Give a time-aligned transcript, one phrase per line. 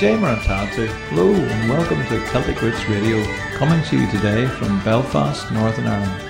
[0.00, 0.16] Jay.
[0.16, 3.22] Hello and welcome to Celtic Roots Radio,
[3.58, 6.22] coming to you today from Belfast, Northern Ireland.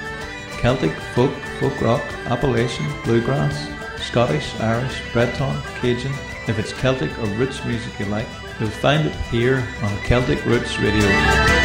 [0.58, 1.30] Celtic, folk,
[1.60, 3.68] folk rock, Appalachian, bluegrass,
[4.02, 6.10] Scottish, Irish, Breton, Cajun.
[6.48, 8.26] If it's Celtic or roots music you like,
[8.58, 11.59] you'll find it here on Celtic Roots Radio.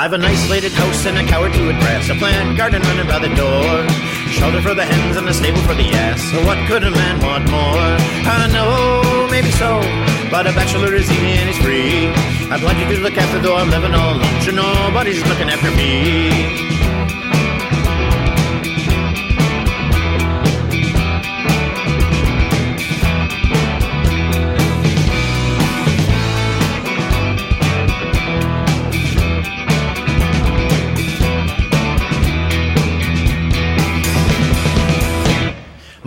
[0.00, 3.28] I've an isolated house and a coward to address, a plant garden running by the
[3.36, 3.86] door,
[4.32, 6.22] shelter for the hens and a stable for the ass.
[6.32, 7.84] So what could a man want more?
[8.24, 9.78] I know, maybe so,
[10.30, 12.08] but a bachelor is easy and he's free.
[12.48, 14.40] I've plenty to look after, though I'm living all alone.
[14.40, 16.79] Sure, nobody's looking after me.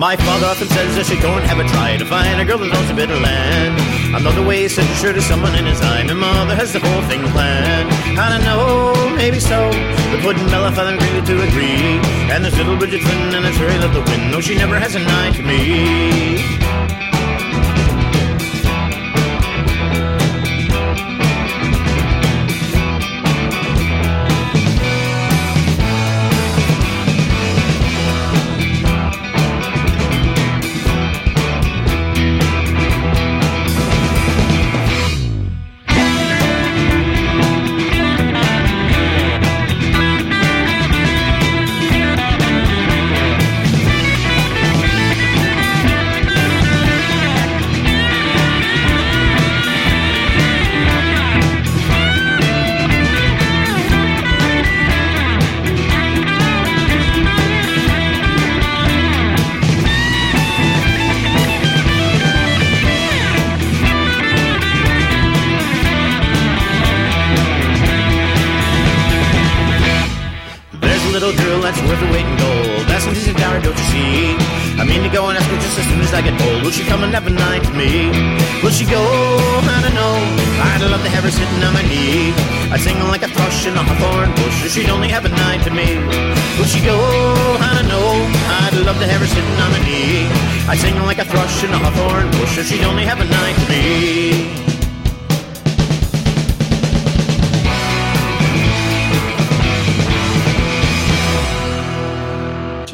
[0.04, 2.90] My father often says go and have a try to find a girl that owns
[2.90, 3.80] a bit of land.
[4.14, 6.04] Another way you sure to someone in his eye.
[6.04, 7.88] My mother has the whole thing planned.
[8.20, 9.72] I don't know, maybe so.
[10.12, 12.04] But wouldn't Bella father agree to agree?
[12.28, 14.30] And there's little Bridget Flynn and it's very love the wind.
[14.30, 17.13] No, she never has a eye to me.
[71.36, 72.86] Girl that's worth her weight in gold.
[72.88, 74.36] That's she's a dower, don't you see?
[74.78, 76.64] I mean to go and ask her just as soon as I get old.
[76.64, 78.10] Will she come and have a night to me?
[78.64, 79.00] Will she go?
[79.00, 80.18] I don't know.
[80.62, 82.34] I'd love to have her sitting on my knee.
[82.74, 84.66] I'd sing like a thrush in a hawthorn bush.
[84.66, 85.98] If she'd only have a night to me.
[86.58, 86.98] Will she go?
[87.62, 88.12] I don't know.
[88.66, 90.28] I'd love to have her sitting on my knee.
[90.68, 92.58] I'd sing like a thrush in a hawthorn bush.
[92.58, 94.43] If she'd only have a night to me.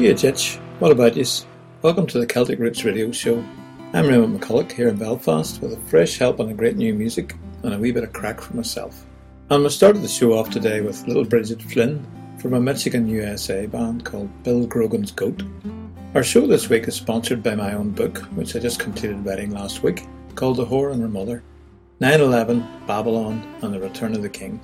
[0.00, 1.44] GHH, what about yous?
[1.82, 3.44] Welcome to the Celtic Roots Radio Show.
[3.92, 7.36] I'm Raymond McCullough here in Belfast with a fresh help on a great new music
[7.62, 9.04] and a wee bit of crack for myself.
[9.50, 12.02] And we started the show off today with Little Bridget Flynn
[12.38, 15.42] from a Michigan USA band called Bill Grogan's Goat.
[16.14, 19.50] Our show this week is sponsored by my own book, which I just completed writing
[19.50, 21.42] last week, called The Whore and Her Mother
[22.00, 24.60] 9 11, Babylon, and the Return of the King.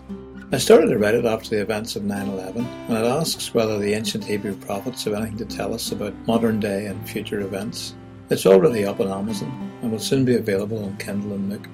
[0.52, 3.80] I started to write it after the events of 9 11, and it asks whether
[3.80, 7.96] the ancient Hebrew prophets have anything to tell us about modern day and future events.
[8.30, 11.68] It's already up on Amazon and will soon be available on Kindle and Nook.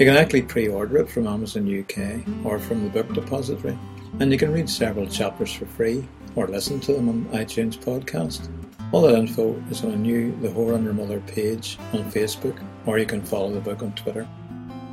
[0.00, 3.78] You can actually pre order it from Amazon UK or from the Book Depository,
[4.18, 6.04] and you can read several chapters for free
[6.34, 8.48] or listen to them on iTunes Podcast.
[8.90, 12.60] All that info is on a new The Whore and Her Mother page on Facebook,
[12.86, 14.26] or you can follow the book on Twitter.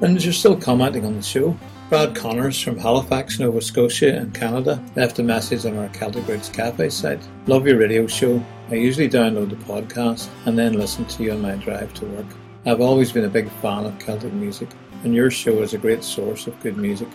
[0.01, 1.57] And as you're still commenting on the show,
[1.94, 6.50] Brad Connors from Halifax, Nova Scotia in Canada left a message on our Celtic Roots
[6.50, 7.22] Cafe site.
[7.45, 8.44] Love your radio show.
[8.72, 12.25] I usually download the podcast and then listen to you on my drive to work.
[12.66, 14.69] I've always been a big fan of Celtic music,
[15.04, 17.10] and your show is a great source of good music.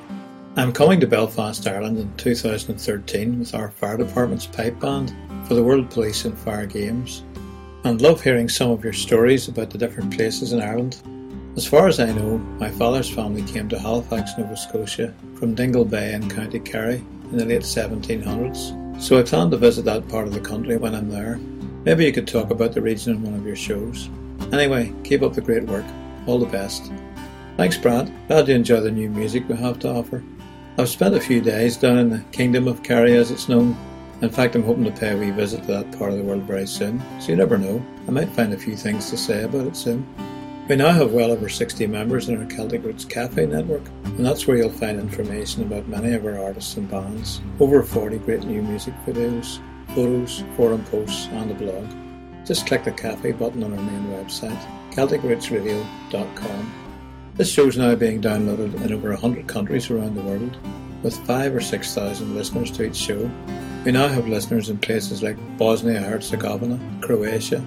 [0.54, 5.12] I'm coming to Belfast, Ireland in 2013 with our fire department's pipe band
[5.48, 7.24] for the World Police and Fire Games,
[7.82, 11.02] and love hearing some of your stories about the different places in Ireland.
[11.58, 15.84] As far as I know, my father's family came to Halifax, Nova Scotia from Dingle
[15.84, 17.02] Bay in County Kerry
[17.32, 20.94] in the late 1700s, so I plan to visit that part of the country when
[20.94, 21.40] I'm there.
[21.84, 24.08] Maybe you could talk about the region in one of your shows.
[24.52, 25.84] Anyway, keep up the great work.
[26.28, 26.92] All the best.
[27.56, 28.08] Thanks, Brad.
[28.28, 30.22] Glad you enjoy the new music we have to offer.
[30.78, 33.76] I've spent a few days down in the Kingdom of Kerry, as it's known,
[34.22, 36.44] In fact, I'm hoping to pay a wee visit to that part of the world
[36.44, 39.66] very soon, so you never know, I might find a few things to say about
[39.66, 40.06] it soon.
[40.68, 44.46] We now have well over 60 members in our Celtic Roots Cafe network, and that's
[44.46, 48.60] where you'll find information about many of our artists and bands, over 40 great new
[48.60, 49.60] music videos,
[49.94, 51.86] photos, forum posts, and a blog.
[52.44, 56.74] Just click the cafe button on our main website, CelticRootsRadio.com.
[57.36, 60.54] This show is now being downloaded in over 100 countries around the world,
[61.02, 63.30] with 5 or 6,000 listeners to each show.
[63.86, 67.64] We now have listeners in places like Bosnia Herzegovina, Croatia,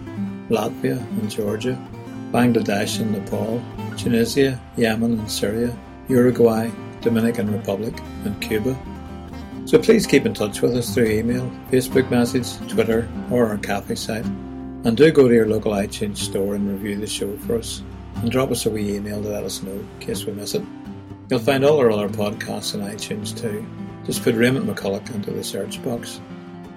[0.52, 1.84] Latvia, and Georgia
[2.32, 3.62] Bangladesh and Nepal,
[3.98, 6.70] Tunisia, Yemen and Syria, Uruguay,
[7.02, 8.78] Dominican Republic, and Cuba.
[9.66, 13.96] So please keep in touch with us through email, Facebook message, Twitter, or our cafe
[13.96, 14.26] site.
[14.84, 17.84] And do go to your local iTunes store and review the show for us.
[18.16, 20.64] And drop us a wee email to let us know in case we miss it.
[21.30, 23.66] You'll find all our other podcasts on iTunes too.
[24.06, 26.20] Just put Raymond McCullough into the search box.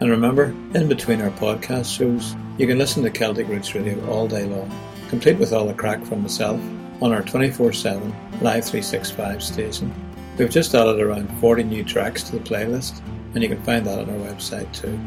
[0.01, 4.27] And remember, in between our podcast shows, you can listen to Celtic Roots Radio all
[4.29, 4.71] day long
[5.09, 6.61] complete with all the crack from myself,
[7.01, 8.01] on our 24 7
[8.41, 9.93] Live 365 station.
[10.39, 13.01] We've just added around 40 new tracks to the playlist,
[13.35, 14.99] and you can find that on our website too.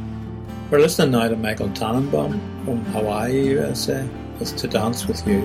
[0.70, 4.08] We're listening now to Michael Tannenbaum from Hawaii, USA,
[4.40, 5.42] with To Dance With You.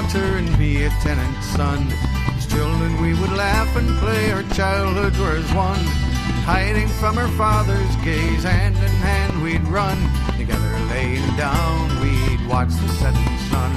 [0.00, 1.86] Daughter and me a tenant's son.
[2.36, 5.84] As children we would laugh and play, our childhoods were as one.
[6.48, 9.98] Hiding from our father's gaze, hand in hand we'd run.
[10.38, 13.72] Together laying down, we'd watch the setting sun.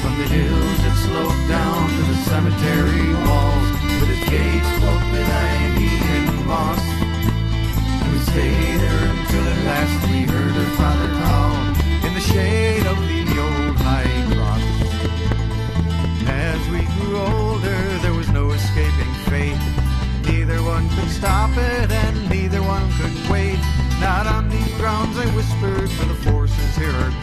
[0.00, 3.68] From the hills it sloped down to the cemetery walls,
[4.00, 6.84] with its gates cloaked with ivy and moss.
[8.00, 10.95] And we stayed there until at last we heard our father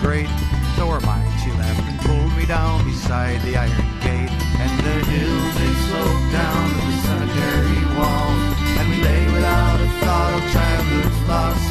[0.04, 0.28] great.
[0.76, 4.34] So are mine, she laughed and pulled me down beside the iron gate.
[4.64, 8.44] And the hills they sloped down to the cemetery walls.
[8.78, 11.63] And we lay without a thought of travelers lost.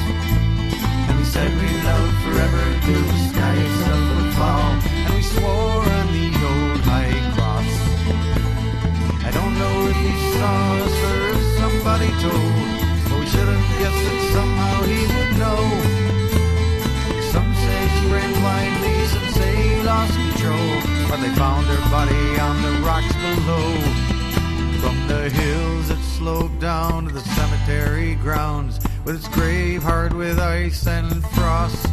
[27.73, 31.87] Cemetery grounds with its grave hard with ice and frost.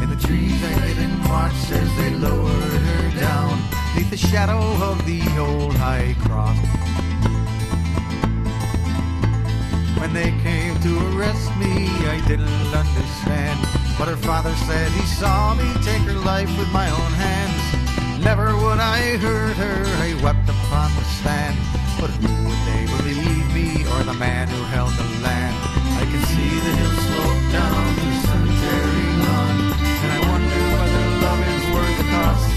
[0.00, 3.58] In the trees I hid and watched as they lowered her down
[3.96, 6.56] neath the shadow of the old high cross.
[9.98, 13.58] When they came to arrest me, I didn't understand.
[13.98, 18.24] But her father said he saw me take her life with my own hands.
[18.24, 21.58] Never would I hurt her, I wept upon the stand.
[22.00, 23.41] But who would they believe
[23.92, 25.56] or the man who held the land?
[26.00, 29.56] I can see the hill slope down the cemetery lawn,
[30.02, 32.48] and I wonder whether love is worth the cost.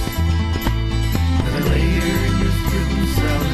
[1.70, 3.45] Lay here and used to themselves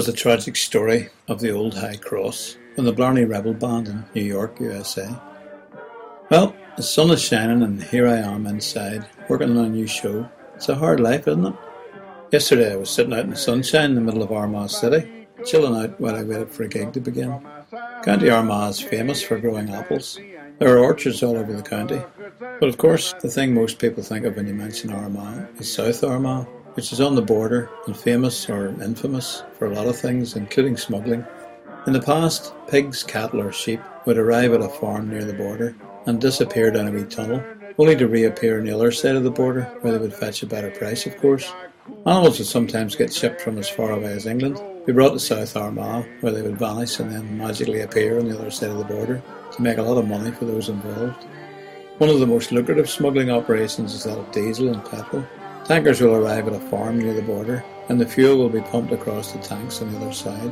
[0.00, 4.02] was the tragic story of the Old High Cross from the Blarney Rebel Band in
[4.14, 5.14] New York, USA.
[6.30, 10.26] Well, the sun is shining and here I am inside working on a new show.
[10.54, 11.54] It's a hard life, isn't it?
[12.32, 15.78] Yesterday I was sitting out in the sunshine in the middle of Armagh City, chilling
[15.78, 17.38] out while I waited for a gig to begin.
[18.02, 20.18] County Armagh is famous for growing apples.
[20.60, 22.00] There are orchards all over the county.
[22.38, 26.02] But of course, the thing most people think of when you mention Armagh is South
[26.02, 30.36] Armagh, which is on the border and famous or infamous for a lot of things,
[30.36, 31.24] including smuggling.
[31.86, 35.74] In the past, pigs, cattle, or sheep would arrive at a farm near the border
[36.06, 37.42] and disappear down a wee tunnel,
[37.78, 40.46] only to reappear on the other side of the border, where they would fetch a
[40.46, 41.52] better price, of course.
[42.06, 45.56] Animals would sometimes get shipped from as far away as England, be brought to South
[45.56, 48.84] Armagh, where they would vanish and then magically appear on the other side of the
[48.84, 49.22] border
[49.52, 51.24] to make a lot of money for those involved.
[51.98, 55.24] One of the most lucrative smuggling operations is that of diesel and petrol.
[55.64, 58.92] Tankers will arrive at a farm near the border, and the fuel will be pumped
[58.92, 60.50] across the tanks on the other side.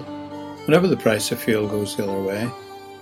[0.66, 2.48] Whenever the price of fuel goes the other way,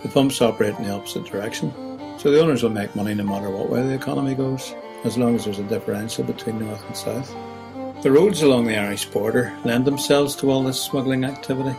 [0.02, 1.72] the pumps operate in the opposite direction,
[2.18, 5.34] so the owners will make money no matter what way the economy goes, as long
[5.34, 7.34] as there's a differential between north and south.
[8.02, 11.76] The roads along the Irish border lend themselves to all this smuggling activity.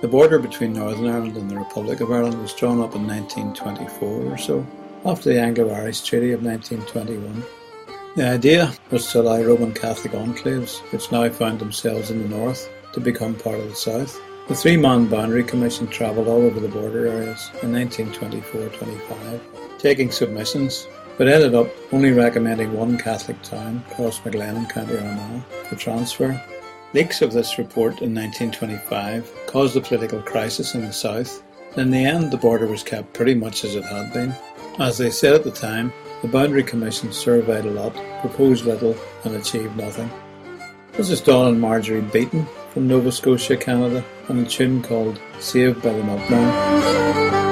[0.00, 4.32] The border between Northern Ireland and the Republic of Ireland was drawn up in 1924
[4.32, 4.66] or so,
[5.04, 7.42] after the Anglo-Irish Treaty of 1921.
[8.14, 12.68] The idea was to allow Roman Catholic enclaves, which now found themselves in the north,
[12.92, 14.20] to become part of the south.
[14.48, 19.40] The three-man boundary commission travelled all over the border areas in 1924-25,
[19.78, 25.76] taking submissions, but ended up only recommending one Catholic town, Crossmaglen in County Armagh, for
[25.76, 26.38] transfer.
[26.92, 31.42] Leaks of this report in 1925 caused a political crisis in the south.
[31.78, 34.34] In the end, the border was kept pretty much as it had been.
[34.78, 39.34] As they said at the time, the Boundary Commission surveyed a lot, proposed little, and
[39.34, 40.08] achieved nothing.
[40.92, 45.82] This is Don and Marjorie Beaton from Nova Scotia, Canada, on a tune called Saved
[45.82, 47.51] by the Milkman.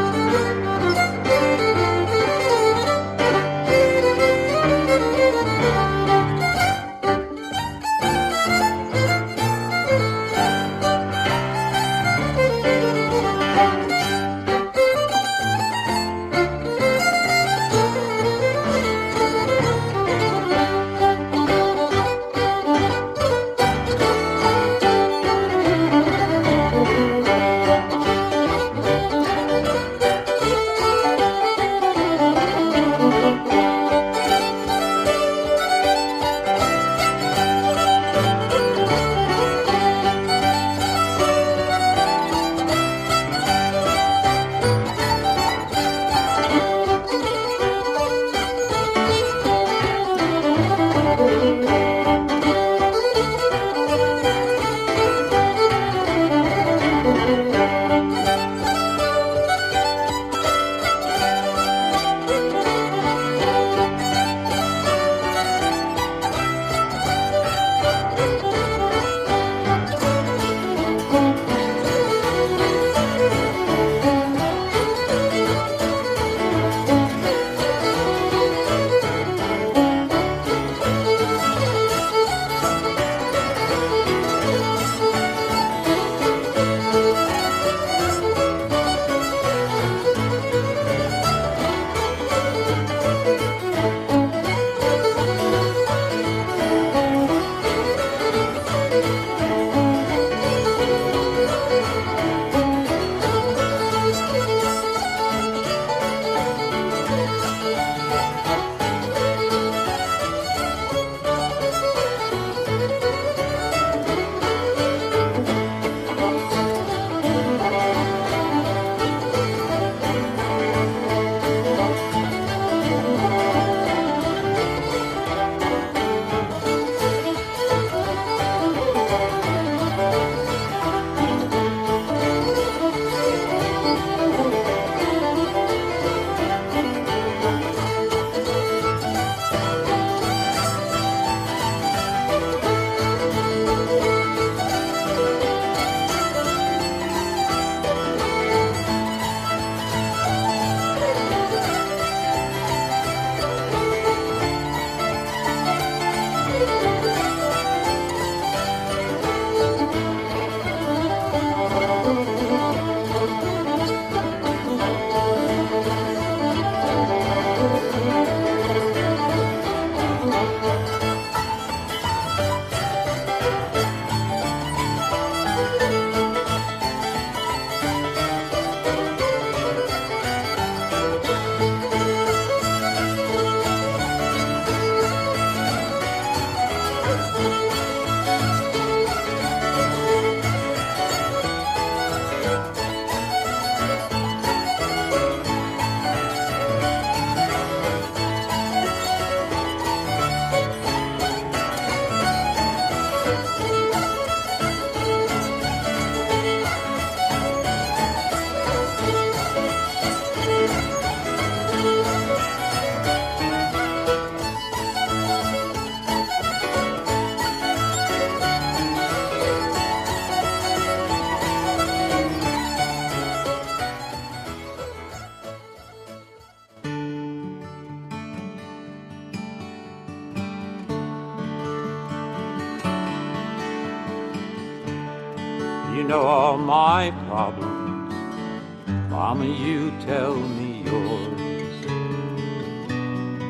[239.42, 241.40] You tell me yours.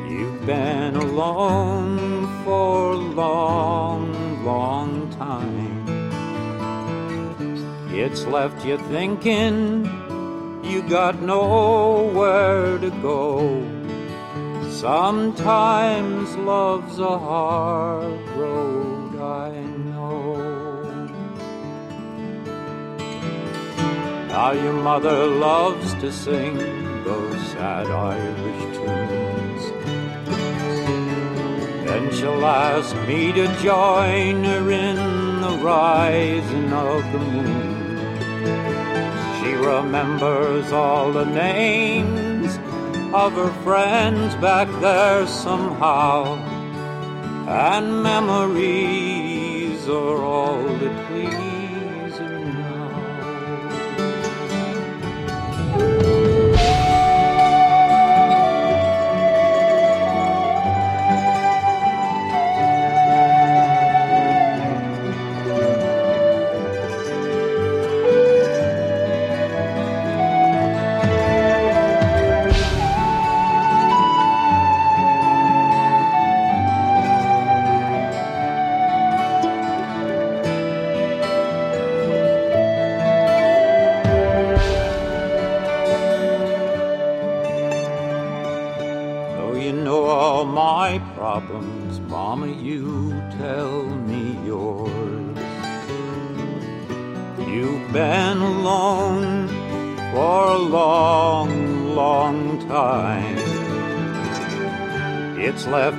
[0.09, 5.81] You've been alone for a long, long time.
[7.93, 9.85] It's left you thinking
[10.63, 13.61] you got nowhere to go.
[14.71, 18.30] Sometimes love's a hard
[24.31, 26.55] Now your mother loves to sing
[27.03, 29.63] those sad Irish tunes.
[31.85, 34.95] Then she'll ask me to join her in
[35.41, 37.71] the rising of the moon.
[39.39, 42.55] She remembers all the names
[43.13, 46.37] of her friends back there somehow,
[47.49, 50.90] and memories are all that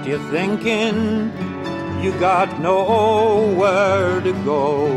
[0.03, 1.33] left you thinking
[2.03, 4.89] you got nowhere to go.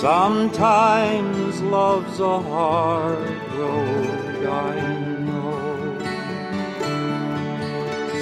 [0.00, 4.80] Sometimes love's a hard road, I
[5.20, 5.98] know.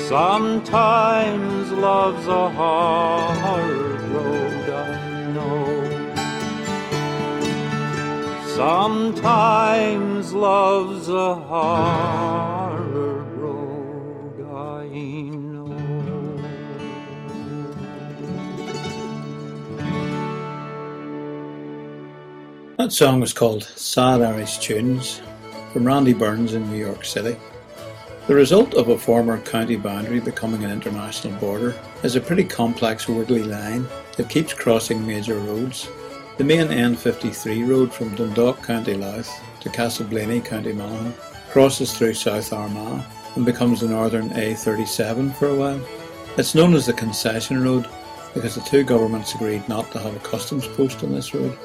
[0.09, 6.13] Sometimes love's a hard road, I know.
[8.57, 12.65] Sometimes love's a hard
[22.79, 25.23] That song was called Sad Irish Tunes
[25.73, 27.35] from Randy Burns in New York City.
[28.27, 33.09] The result of a former county boundary becoming an international border is a pretty complex
[33.09, 33.87] orderly line
[34.19, 35.89] that keeps crossing major roads.
[36.37, 41.15] The main N53 road from Dundalk, County Louth to Castleblayney, County Monaghan
[41.51, 43.03] crosses through South Armagh
[43.37, 45.81] and becomes the northern A37 for a while.
[46.37, 47.89] It's known as the concession road
[48.35, 51.57] because the two governments agreed not to have a customs post on this road.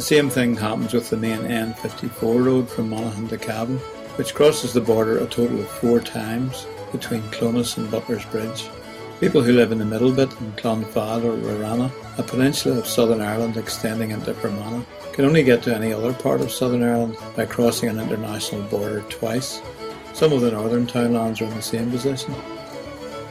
[0.00, 3.76] The same thing happens with the main N54 road from Monaghan to Cavan,
[4.16, 8.70] which crosses the border a total of four times between Clones and Butler's Bridge.
[9.20, 13.20] People who live in the middle bit in Clonfad or Rarana, a peninsula of southern
[13.20, 17.44] Ireland extending into Fermanagh, can only get to any other part of southern Ireland by
[17.44, 19.60] crossing an international border twice.
[20.14, 22.34] Some of the northern townlands are in the same position.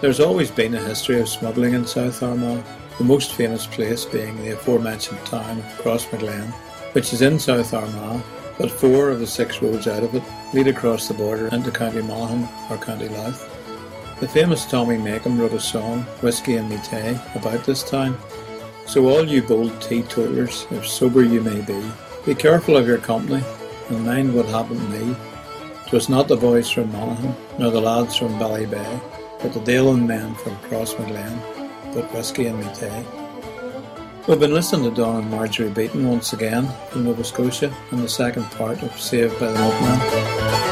[0.01, 2.63] There's always been a history of smuggling in South Armagh,
[2.99, 6.51] the most famous place being the aforementioned town of Crossmaglen,
[6.91, 8.21] which is in South Armagh,
[8.57, 12.01] but four of the six roads out of it lead across the border into County
[12.01, 13.55] Monaghan or County Louth.
[14.19, 18.17] The famous Tommy Makem wrote a song, Whiskey in Me Tay, about this town.
[18.85, 21.81] So all you bold teetotalers, if sober you may be,
[22.25, 23.41] be careful of your company
[23.87, 25.15] and mind what happened to me.
[25.87, 29.01] 'Twas not the boys from Monaghan, nor the lads from Ballybay,
[29.41, 31.58] but the Dalen men from Crossmaglen,
[31.93, 33.05] but whiskey and tay.
[34.27, 38.09] We've been listening to Don and Marjorie Beaton once again from Nova Scotia in the
[38.09, 40.68] second part of Saved by the Milkman.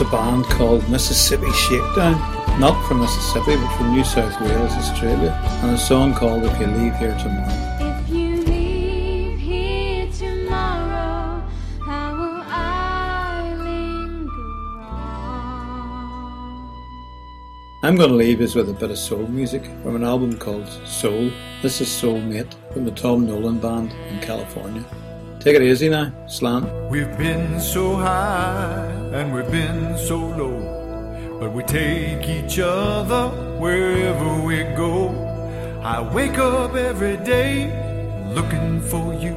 [0.00, 2.20] A band called Mississippi Shakedown,
[2.60, 5.32] not from Mississippi but from New South Wales, Australia,
[5.62, 7.68] and a song called If You Leave Here Tomorrow.
[17.82, 20.68] I'm going to leave us with a bit of soul music from an album called
[20.86, 21.32] Soul.
[21.60, 24.84] This is Soulmate from the Tom Nolan Band in California.
[25.40, 26.66] Take it easy now, Slan.
[26.90, 34.42] We've been so high and we've been so low, but we take each other wherever
[34.42, 35.10] we go.
[35.82, 37.70] I wake up every day
[38.34, 39.36] looking for you.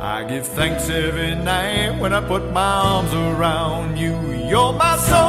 [0.00, 4.14] I give thanks every night when I put my arms around you.
[4.48, 5.25] You're my soulmate,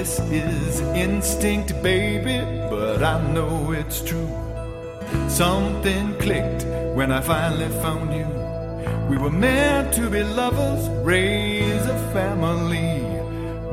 [0.00, 4.32] This is instinct, baby, but I know it's true.
[5.28, 6.64] Something clicked
[6.96, 8.26] when I finally found you.
[9.10, 13.04] We were meant to be lovers, raise a family.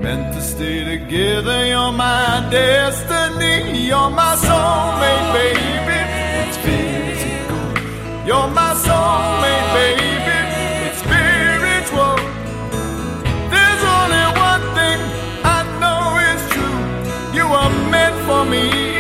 [0.04, 3.88] Meant to stay together, you're my destiny.
[3.88, 6.00] You're my soulmate, baby.
[6.44, 8.28] It's physical.
[8.28, 10.07] You're my soulmate, baby.
[18.50, 18.97] Me.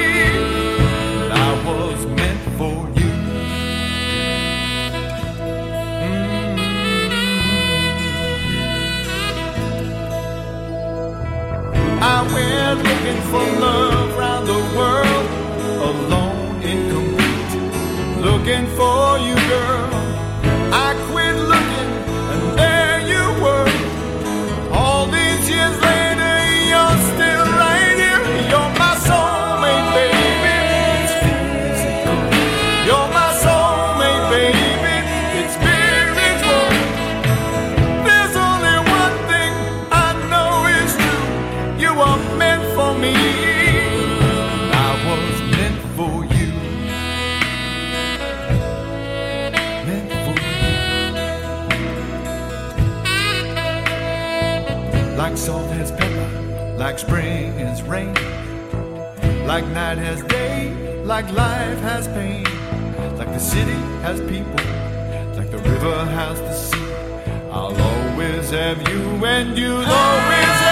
[55.27, 58.13] Like salt has pepper, like spring has rain,
[59.45, 62.45] like night has day, like life has pain,
[63.17, 64.55] like the city has people,
[65.35, 66.91] like the river has the sea.
[67.51, 70.66] I'll always have you, and you'll always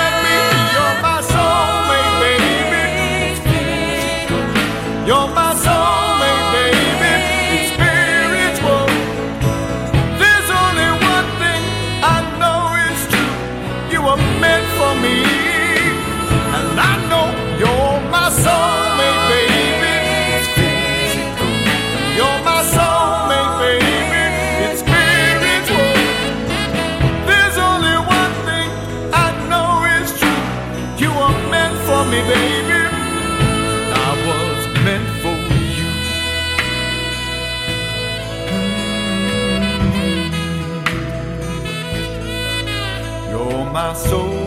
[43.76, 44.45] You're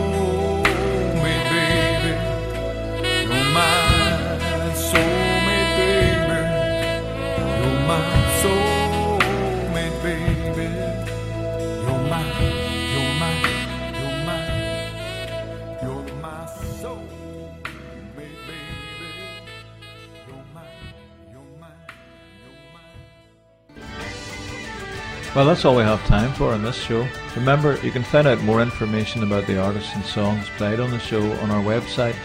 [25.39, 27.07] Well, that's all we have time for on this show.
[27.33, 30.99] Remember, you can find out more information about the artists and songs played on the
[30.99, 32.17] show on our website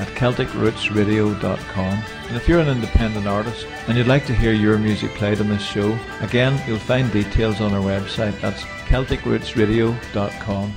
[0.00, 2.02] at CelticRootsRadio.com.
[2.26, 5.48] And if you're an independent artist and you'd like to hear your music played on
[5.48, 8.36] this show, again, you'll find details on our website.
[8.40, 10.74] That's CelticRootsRadio.com.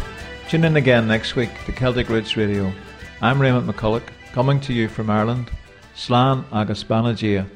[0.48, 2.72] Tune in again next week to Celtic Roots Radio.
[3.20, 5.50] I'm Raymond McCullough, coming to you from Ireland.
[5.96, 7.48] Slan agus beannacht.